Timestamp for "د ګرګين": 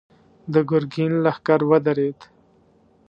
0.53-1.13